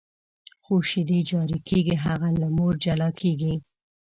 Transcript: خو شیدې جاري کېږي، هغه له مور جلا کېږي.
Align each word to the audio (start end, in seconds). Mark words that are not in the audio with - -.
خو 0.63 0.73
شیدې 0.89 1.19
جاري 1.29 1.59
کېږي، 1.69 1.95
هغه 2.05 2.29
له 2.41 2.47
مور 2.57 2.73
جلا 2.83 3.09
کېږي. 3.19 3.53